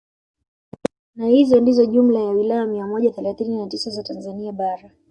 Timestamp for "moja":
2.87-3.11